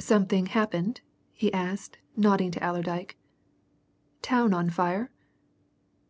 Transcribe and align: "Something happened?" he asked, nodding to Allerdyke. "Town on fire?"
"Something 0.00 0.46
happened?" 0.46 1.02
he 1.34 1.52
asked, 1.52 1.98
nodding 2.16 2.50
to 2.52 2.64
Allerdyke. 2.66 3.18
"Town 4.22 4.54
on 4.54 4.70
fire?" 4.70 5.10